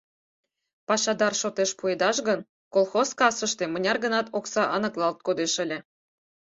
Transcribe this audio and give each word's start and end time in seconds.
Пашадар 0.87 1.33
шотеш 1.41 1.69
пуэдаш 1.79 2.17
гын, 2.27 2.39
колхоз 2.73 3.09
кассыште 3.19 3.63
мыняр-гынат 3.73 4.27
окса 4.37 4.63
аныклалт 4.75 5.19
кодеш 5.27 5.53
ыле. 5.63 5.79